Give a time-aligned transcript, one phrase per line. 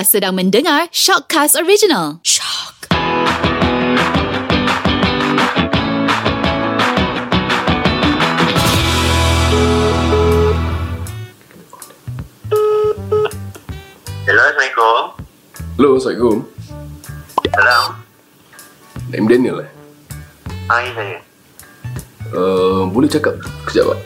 [0.00, 2.24] Anda sedang mendengar Shockcast Original.
[2.24, 2.88] Shock.
[14.24, 14.96] Hello, Assalamualaikum.
[15.76, 16.36] Hello, Assalamualaikum.
[17.52, 17.84] Salam.
[19.12, 19.70] Name Daniel eh.
[20.72, 21.16] Ah, ini saya.
[22.32, 23.36] Uh, boleh cakap
[23.68, 24.00] kejap tak?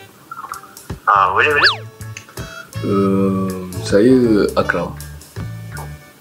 [1.07, 1.71] Ah, boleh, boleh.
[2.83, 5.04] Uh, saya Akram.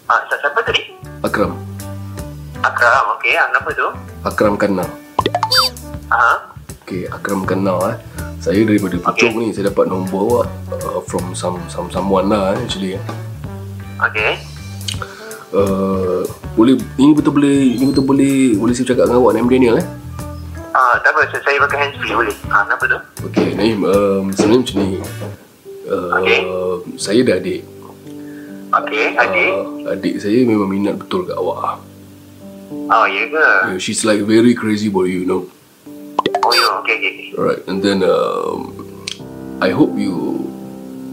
[0.08, 0.82] Ah, si- siapa tadi?
[1.22, 1.56] Akram.
[2.60, 3.34] Akram, okey.
[3.36, 3.88] Ah, kenapa tu?
[4.24, 4.86] Akram Kanna.
[6.08, 6.52] Ah,
[6.84, 7.98] Okay, Akram Kanna eh.
[8.44, 10.48] Saya daripada Puchong ni, saya dapat nombor awak
[10.84, 13.04] uh, from some some someone lah eh, actually eh.
[14.04, 14.36] okey.
[15.56, 19.80] Uh, boleh ini betul boleh ini betul boleh boleh saya cakap dengan awak name Daniel
[19.80, 19.88] eh.
[20.76, 21.24] Ah, tak apa.
[21.32, 22.36] Saya, saya pakai handsfree, boleh.
[22.52, 23.00] Ah, kenapa tu?
[23.32, 24.88] Okay, Naim, um, sebenarnya macam ni.
[25.88, 26.40] Uh, Okey.
[27.00, 27.62] Saya dah adik.
[28.74, 29.52] Okey, adik.
[29.54, 31.78] Uh, adik saya memang minat betul kat awak.
[32.90, 33.48] Oh, ya ke?
[33.70, 35.46] Yeah, she's like very crazy about you, you know.
[36.42, 36.82] Oh, ya.
[36.82, 37.28] Okey, okey, okey.
[37.38, 38.74] Right, and then um,
[39.62, 40.42] I hope you.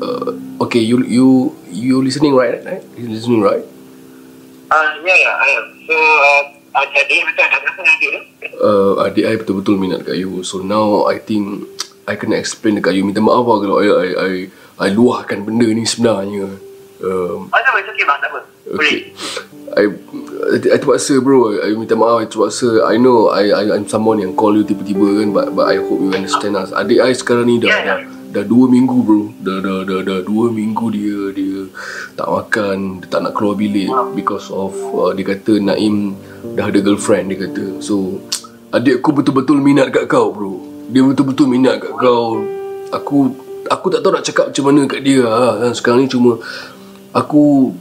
[0.00, 2.64] Uh, okay, you you you listening right?
[2.64, 2.80] Right?
[2.96, 3.60] You listening right?
[4.72, 5.32] Ah, ya, ya.
[5.36, 5.66] I am.
[5.84, 6.42] So, uh,
[6.80, 7.20] ah, adik.
[7.36, 8.20] Tak kenapa dengan adik tu?
[8.56, 10.40] Uh, adik I betul-betul minat kat you.
[10.48, 11.68] So now I think
[12.08, 13.04] I kena explain dekat you.
[13.04, 14.32] Minta maaf lah kalau I I I,
[14.80, 16.69] I luahkan benda ni sebenarnya.
[17.00, 17.78] Um, Oh.
[17.80, 18.18] It's okay, bang.
[18.20, 18.40] Tak apa.
[18.76, 18.96] Okay.
[19.70, 19.86] I,
[20.50, 24.18] I, I terpaksa bro I, minta maaf I terpaksa I know I, I I'm someone
[24.18, 27.46] yang call you tiba-tiba kan but, but I hope you understand us Adik I sekarang
[27.46, 27.98] ni dah, Yeah, dah
[28.30, 31.66] Dah dua minggu bro Dah dah dah, dah dua minggu dia Dia
[32.14, 36.14] tak makan Dia tak nak keluar bilik Because of uh, Dia kata Naim
[36.54, 38.22] Dah ada girlfriend Dia kata So
[38.70, 42.42] Adik aku betul-betul minat kat kau bro Dia betul-betul minat kat kau
[42.94, 43.34] Aku
[43.70, 45.70] Aku tak tahu nak cakap macam mana kat dia lah.
[45.70, 46.42] Sekarang ni cuma
[47.10, 47.74] Aku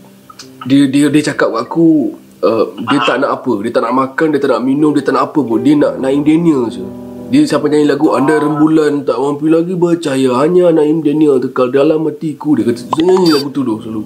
[0.67, 4.27] dia dia dia cakap kat aku uh, dia tak nak apa dia tak nak makan
[4.35, 6.83] dia tak nak minum dia tak nak apa pun dia nak Naim Daniel je
[7.29, 12.03] dia siapa nyanyi lagu anda rembulan tak mampu lagi bercahaya hanya Naim Daniel tekal dalam
[12.09, 14.03] hatiku dia kata dia nyanyi lagu tu tu selalu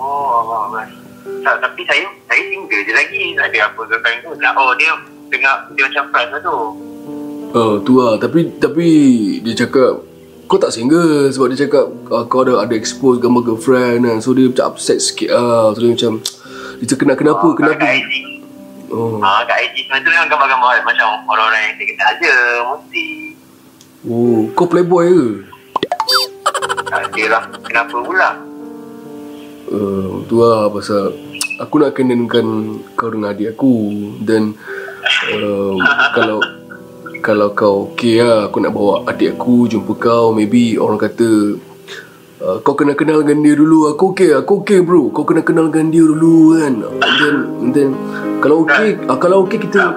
[0.00, 0.82] Oh, Allah, Allah.
[1.44, 3.36] Tak, tapi saya saya single je lagi.
[3.36, 4.32] Tak ada apa girlfriend tu.
[4.40, 4.96] Nak, oh, dia
[5.28, 6.56] tengah dia macam friends lah tu.
[7.52, 8.88] uh, tu lah tapi tapi
[9.44, 10.02] dia cakap
[10.50, 14.34] kau tak single sebab dia cakap uh, kau ada ada expose gambar girlfriend kan so
[14.34, 16.12] dia macam upset sikit lah so dia macam
[16.76, 18.12] dia cakap kenapa kenapa Oh, kenapa Kat IG.
[18.90, 22.34] oh, Ah, kat IG sebenarnya tu memang gambar-gambar macam orang-orang yang kenal aja.
[22.66, 23.06] Mesti.
[24.02, 25.26] oh kau playboy ke
[26.90, 27.46] Ah, dia lah.
[27.62, 28.30] Kenapa pula?
[29.70, 31.14] uh, tu lah pasal
[31.56, 32.46] aku nak kenakan
[32.92, 33.74] kau dengan adik aku
[34.18, 34.58] dan
[35.30, 35.78] uh,
[36.10, 36.42] kalau
[37.20, 41.60] kalau kau okey lah aku nak bawa adik aku jumpa kau maybe orang kata
[42.40, 43.92] uh, kau kena kenal dengan dia dulu.
[43.92, 45.12] Aku okey aku okey bro.
[45.12, 46.74] Kau kena kenal dengan dia dulu kan.
[46.80, 47.90] And then and then
[48.40, 49.92] kalau okey uh, kalau okey kita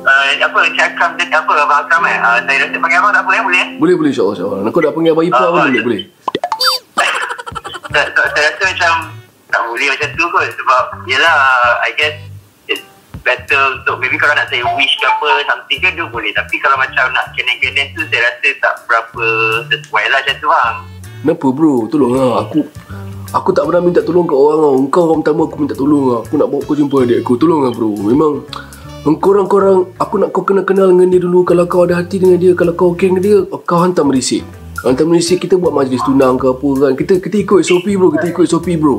[0.00, 2.16] Uh, apa cakap dia apa abang Akram eh?
[2.24, 3.68] Uh, saya rasa panggil abang tak apa eh boleh eh?
[3.76, 4.60] Boleh boleh insyaAllah insyaAllah.
[4.64, 5.82] Nak panggil abang Ipah pun Ah, boleh.
[5.84, 6.02] Boleh.
[7.92, 8.92] Saya rasa macam
[9.52, 10.48] tak boleh macam tu kot.
[10.56, 11.36] Sebab yelah
[11.84, 12.16] I guess
[13.22, 16.76] better untuk maybe kalau nak saya wish ke apa something ke tu boleh tapi kalau
[16.80, 19.24] macam nak kenen-kenen tu saya rasa tak berapa
[19.68, 20.76] sesuai lah macam tu bang
[21.20, 21.84] Kenapa bro?
[21.92, 22.48] Tolong lah.
[22.48, 22.64] Aku
[23.30, 24.74] aku tak pernah minta tolong kat orang tau.
[24.80, 26.18] Engkau orang pertama aku minta tolong lah.
[26.24, 27.32] Aku nak bawa kau jumpa adik aku.
[27.36, 27.92] Tolong lah bro.
[27.92, 28.32] Memang
[29.04, 31.44] engkau orang-korang aku nak kau kena kenal dengan dia dulu.
[31.44, 34.40] Kalau kau ada hati dengan dia, kalau kau okey dengan dia, kau hantar merisik.
[34.80, 36.92] Hantar merisik kita buat majlis tunang ke apa kan.
[36.96, 38.08] Kita kita ikut SOP bro.
[38.16, 38.96] Kita ikut SOP bro.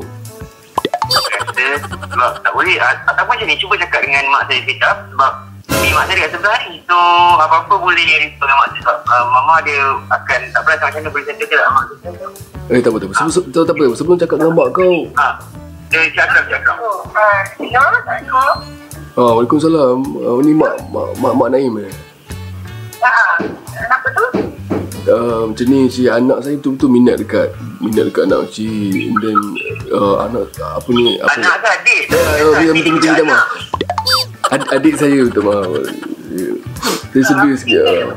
[1.80, 4.60] Sebab tak boleh ataupun macam ni cuba cakap dengan mak saya
[4.90, 5.32] up sebab
[5.80, 6.96] ni mak saya dekat sebelah ni so
[7.40, 9.80] apa-apa boleh refer dengan mak saya sebab uh, mama dia
[10.12, 12.28] akan tak pernah macam mana boleh settle ke tak mak saya
[12.70, 13.14] Eh tak apa tak apa.
[13.18, 13.84] Sebelum, sebelum, tak apa.
[13.98, 14.94] Sebelum cakap dengan mak kau.
[15.18, 15.28] ha
[15.92, 18.80] dia cakap cakap oh uh, ya Assalamualaikum
[19.12, 19.96] Ah, Waalaikumsalam.
[20.24, 21.92] Ah, ni mak mak mak, mak Naim eh.
[23.04, 23.36] ah
[23.76, 24.24] kenapa tu
[25.08, 27.48] uh, macam ni si anak saya betul-betul minat dekat
[27.78, 29.38] minat dekat anak cik and then
[29.90, 33.48] uh, anak apa ni apa anak ke adik Ya, ya, minta minta minta minta maaf.
[34.52, 35.70] Ad, adik saya minta maaf.
[36.32, 36.50] Ya.
[37.12, 37.80] Saya sedih sikit.
[37.82, 38.12] Uh.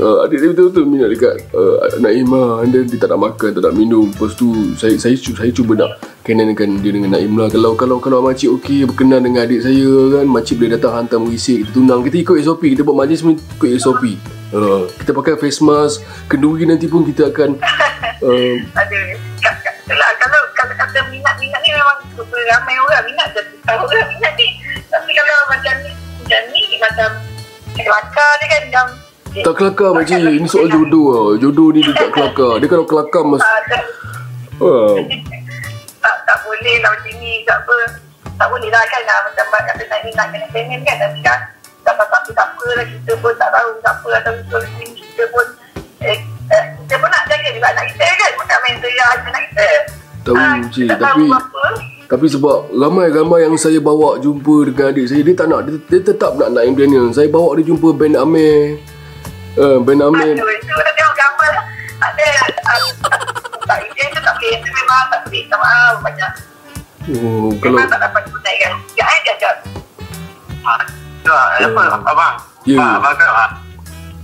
[0.00, 3.50] Uh, adik saya betul-betul minat dekat uh, anak Ima and then dia tak nak makan,
[3.52, 4.08] tak nak minum.
[4.08, 4.48] Lepas tu
[4.80, 7.50] saya saya cu- saya cuba nak kenankan dia dengan Naim lah.
[7.50, 11.66] Kalau kalau kalau makcik okey berkenan dengan adik saya kan, makcik boleh datang hantar mengisik,
[11.66, 12.00] kita tunang.
[12.06, 14.02] Kita ikut SOP, kita buat majlis semua ikut SOP.
[14.52, 17.56] Uh, kita pakai face mask, kenduri nanti pun kita akan
[18.26, 18.98] uh, ada
[19.92, 21.98] lah, kalau kalau kata minat-minat ni memang
[22.30, 24.48] ramai orang minat je tahu orang minat ni
[24.92, 27.10] tapi kalau macam ni macam ni macam
[27.72, 28.88] kelakar dia kan yang
[29.40, 30.20] tak kelakar makcik.
[30.20, 31.40] Ini soal jodoh lah.
[31.40, 32.60] Jodoh ni dia tak kelakar.
[32.60, 33.40] Dia kalau kelakar mas
[34.60, 34.92] uh,
[36.32, 37.76] tak boleh lah macam ni tak apa.
[38.40, 41.20] Tak boleh lah kan nak macam mak kata nak ni nak kena pengen kan tapi
[41.20, 41.38] kan
[41.84, 44.32] tak apa tak apa lah kita pun tak tahu siapa atau
[44.80, 45.46] ni kita pun
[46.00, 46.16] eh,
[46.48, 49.68] eh, kita pun nak jaga juga anak kita kan macam main teriak anak kita.
[50.22, 51.64] Tahu, Ah, cik, tapi- apa.
[52.06, 56.00] Tapi sebab ramai-ramai yang saya bawa jumpa dengan adik saya Dia tak nak, dia, dia
[56.04, 58.76] tetap nak Naim Daniel Saya bawa dia jumpa Ben Amir.
[59.56, 60.36] Uh, Ben Amir.
[60.36, 61.52] Aduh, itu tengok gambar.
[62.04, 62.26] Ada
[64.42, 66.32] tak itu memang tak boleh minta maaf banyak
[67.02, 69.54] Oh, kalau memang tak dapat tunaikan ya eh jajak
[70.62, 70.78] Ha,
[71.18, 71.58] tu lah.
[71.58, 72.34] Apa, abang?
[72.62, 72.78] Ya.
[72.78, 73.50] Ha, abang kau lah.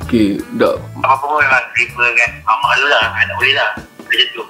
[0.00, 2.30] Okay, dah Apa-apa pun memang terima kan.
[2.38, 3.04] Ha, malu lah.
[3.10, 3.70] Ha, tak boleh lah.
[3.98, 4.42] Macam tu.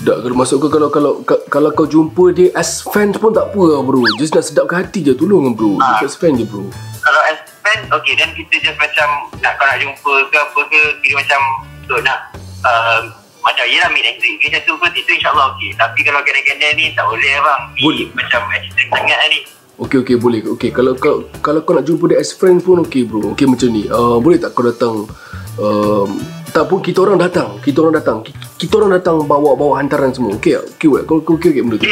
[0.00, 3.50] dah kalau masuk ke kalau kalau ka- kalau kau jumpa dia as fans pun tak
[3.50, 4.00] apa lah bro.
[4.16, 5.76] Just nak sedapkan hati je tolong bro.
[5.76, 5.98] Ah.
[5.98, 6.70] Just as fan je bro.
[7.00, 9.08] Kalau as friend, okay, then kita just macam
[9.38, 11.40] nak kau nak jumpa ke apa ke, kira macam
[11.84, 12.18] tu nak
[12.62, 13.00] uh,
[13.40, 16.92] macam yelah meet and greet macam tu pun itu insyaAllah okey tapi kalau kena-kena ni
[16.92, 18.06] tak boleh abang ni Boleh.
[18.12, 19.40] macam accident sangat lah ni
[19.80, 20.44] Okay okay boleh.
[20.44, 23.32] Okay kalau kau kalau kau nak jumpa dia as friend pun okay bro.
[23.32, 23.88] Okay macam ni.
[23.88, 25.08] Uh, boleh tak kau datang
[25.56, 26.08] um,
[26.52, 27.56] tak pun kita orang datang.
[27.64, 28.20] Kita orang datang.
[28.20, 30.36] Ki- Kita orang datang bawa-bawa hantaran semua.
[30.36, 30.44] Tak?
[30.44, 31.08] Okay tak?
[31.08, 31.88] Kau kau okay, okay benda tu?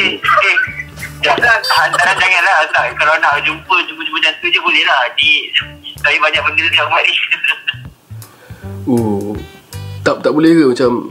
[1.19, 5.31] jangan hantaran janganlah tak, kalau nak jumpa jumpa-jumpa macam tu je boleh lah di
[5.97, 7.13] tapi banyak benda ni Ahmad ni
[8.85, 9.33] Oh.
[10.01, 11.09] Tak tak boleh ke macam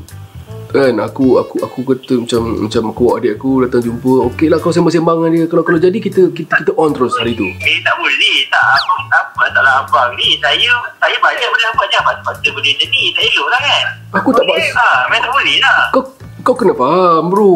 [0.69, 4.69] kan aku aku aku kata macam macam aku adik aku datang jumpa okey lah kau
[4.69, 7.97] sembang-sembang dengan dia kalau kalau jadi kita kita kita on terus hari tu Eh tak
[7.97, 10.69] boleh tak apa apa masalah abang ni saya
[11.01, 14.45] saya banyak benda abang jangan paksa benda macam ni tak elok lah kan aku tak
[14.45, 16.03] paksa ha, memang tak boleh lah kau
[16.45, 17.53] kau kena faham bro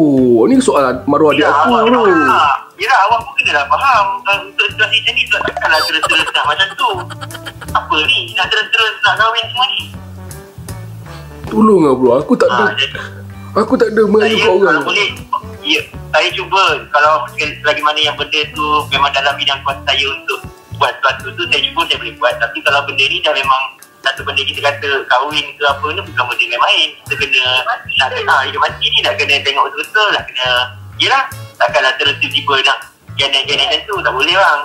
[0.49, 2.01] ni soalan maruah adik Ya, aku awak bro.
[2.73, 4.05] Yelah, awak pun kena lah faham.
[4.49, 6.89] Untuk situasi macam ni, tak takkanlah terus-terus nak macam tu.
[7.69, 8.33] Apa ni?
[8.33, 9.83] Nak terus-terus nak kahwin semua ni?
[11.47, 12.97] Tolong lah bro aku tak ada Ha, jadi,
[13.59, 15.09] aku tak ada melayu saya kat orang kalau boleh,
[15.61, 15.81] ya,
[16.13, 16.63] saya cuba.
[16.93, 20.39] Kalau lagi mana yang benda tu memang dalam bidang kuasa saya untuk
[20.77, 22.33] buat sesuatu tu, saya cuba saya boleh buat.
[22.37, 23.61] Tapi kalau benda ni dah memang
[24.01, 26.89] satu benda kita kata kahwin ke apa ni bukan benda yang main.
[27.05, 27.43] Kita kena
[28.01, 30.47] nak kena hidup mati ni nak kena tengok betul-betul nak kena
[31.01, 31.23] yelah
[31.57, 32.77] takkanlah terus tiba-tiba nak
[33.17, 34.61] gana-gana macam tu tak boleh bang.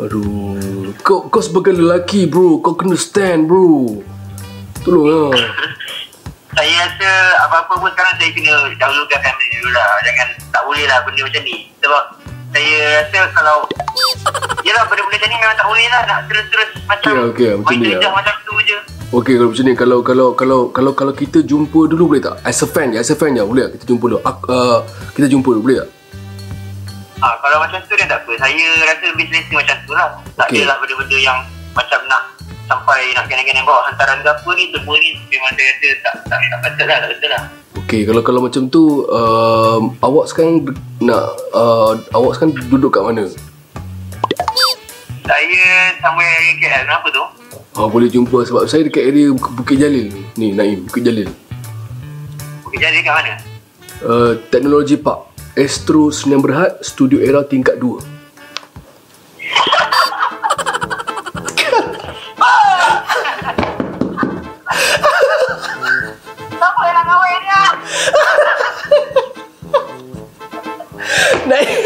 [0.00, 4.00] aduh kau kau sebagai lelaki bro kau kena stand bro
[4.82, 5.32] tolong lah
[6.56, 7.10] saya rasa
[7.46, 9.20] apa-apa pun sekarang saya kena dahulukan
[9.60, 9.88] dulu lah.
[10.02, 11.56] Jangan tak boleh lah benda macam ni.
[11.78, 12.02] Sebab
[12.50, 12.74] saya
[13.04, 13.56] rasa kalau
[14.66, 17.78] Yelah benda-benda macam ni memang tak boleh lah nak terus-terus macam Okey, okey, macam main
[17.80, 18.12] ni terjah lah.
[18.20, 18.78] macam tu je.
[19.10, 22.36] Okey kalau macam ni kalau kalau kalau kalau kalau kita jumpa dulu boleh tak?
[22.44, 23.70] As a fan je, as a fan je boleh tak?
[23.78, 24.20] Kita jumpa dulu.
[24.26, 24.78] Ak, uh,
[25.16, 25.88] kita jumpa dulu boleh tak?
[27.20, 28.32] Ha, kalau macam tu dia tak apa.
[28.40, 30.08] Saya rasa lebih selesa macam tu lah.
[30.36, 30.60] Tak Okey.
[30.64, 31.38] adalah benda-benda yang
[31.72, 32.22] macam nak
[33.00, 34.64] sampai nak kena-kena bawa hantaran ke apa ni.
[34.68, 36.98] Semua ni memang saya rasa tak, tak, tak betul lah.
[37.00, 37.42] Tak betul lah.
[37.80, 40.62] Okey kalau kalau macam tu um, awak sekarang
[41.00, 43.24] nak uh, awak sekarang duduk kat mana?
[45.24, 45.62] Saya
[46.02, 46.82] somewhere area KL.
[46.86, 47.24] Kenapa tu?
[47.70, 50.22] Ha, boleh jumpa sebab saya dekat area Buk- Bukit Jalil ni.
[50.36, 51.30] Ni Naim, Bukit Jalil.
[52.66, 53.32] Bukit Jalil kat mana?
[54.02, 55.30] Uh, Teknologi Park.
[55.54, 58.19] Astro Sdn Berhad, Studio Era tingkat 2.
[71.50, 71.78] Naim.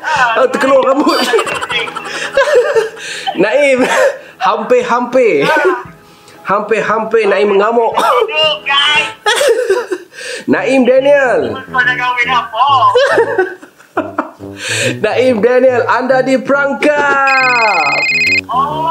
[0.00, 1.18] Ah, terkeluar rambut.
[3.34, 3.78] Naim.
[4.38, 5.44] Hampir-hampir.
[6.46, 7.92] Hampir-hampir Naim mengamuk.
[10.46, 11.40] Naim Daniel.
[15.00, 18.00] Naim Daniel, anda diperangkap.
[18.48, 18.88] Oh.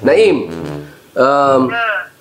[0.00, 0.36] Naim,
[1.14, 1.60] um,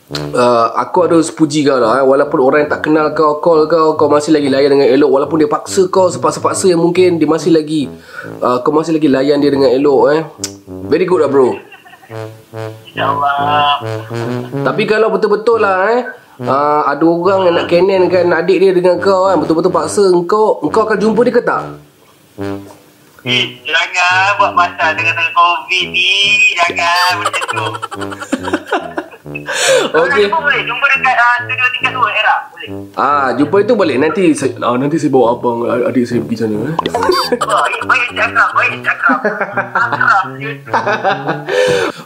[0.10, 2.06] uh, aku ada sepuji kau lah eh.
[2.06, 5.38] Walaupun orang yang tak kenal kau Call kau Kau masih lagi layan dengan elok Walaupun
[5.42, 7.86] dia paksa kau Sepaksa-paksa yang mungkin Dia masih lagi
[8.42, 10.22] uh, Kau masih lagi layan dia dengan elok eh
[10.90, 11.54] Very good lah bro
[12.10, 13.86] InsyaAllah.
[14.66, 16.02] Tapi kalau betul-betul lah eh
[16.42, 20.58] uh, Ada orang yang nak kenen kan Adik dia dengan kau kan Betul-betul paksa Engkau
[20.66, 21.64] Engkau akan jumpa dia ke tak?
[23.28, 26.40] Eh, jangan buat masalah dengan tengah COVID ni.
[26.56, 27.68] Jangan macam tu.
[29.92, 30.24] Okey.
[30.32, 30.62] Jumpa boleh.
[30.64, 32.36] Jumpa dekat uh, studio tingkat 2 era.
[32.48, 32.70] Boleh.
[32.96, 33.96] Ah, jumpa itu boleh.
[34.00, 36.76] Nanti saya, ah, nanti saya bawa abang adik saya pergi sana eh.
[37.44, 38.50] Baik, baik cakap.
[38.56, 39.18] Baik cakap.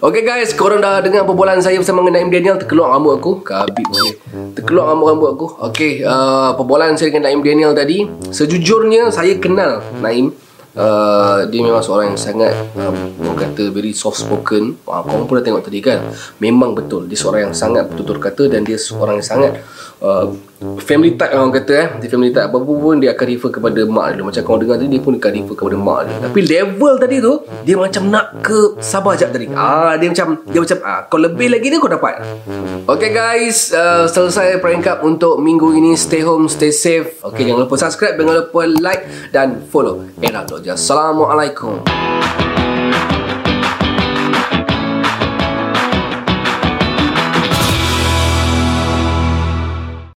[0.03, 3.87] Okay guys, korang dah dengar perbualan saya bersama dengan Naim Daniel Terkeluar rambut aku Kabit
[3.87, 4.19] okay.
[4.51, 10.35] Terkeluar rambut-rambut aku Okay, uh, perbualan saya dengan Naim Daniel tadi Sejujurnya saya kenal Naim
[10.77, 14.77] uh, dia memang seorang yang sangat um, orang kata very soft spoken.
[14.85, 16.13] Uh, korang pun dah tengok tadi kan?
[16.37, 17.05] Memang betul.
[17.09, 19.51] Dia seorang yang sangat betul-betul kata dan dia seorang yang sangat
[20.01, 20.33] uh,
[20.79, 21.87] family type orang kata eh.
[22.03, 24.23] Dia family type apa pun dia akan refer kepada mak dia.
[24.23, 26.15] Macam korang dengar tadi dia pun akan refer kepada mak dia.
[26.23, 29.51] Tapi level tadi tu dia macam nak ke sabar jap tadi.
[29.53, 32.23] Ah dia macam dia macam ah kau lebih lagi ni kau dapat.
[32.87, 33.71] Okay guys.
[33.73, 35.95] Uh, selesai prank up untuk minggu ini.
[35.99, 37.19] Stay home stay safe.
[37.21, 39.03] Okay jangan lupa subscribe jangan lupa like
[39.35, 40.03] dan follow.
[40.23, 41.83] Era Doja Assalamualaikum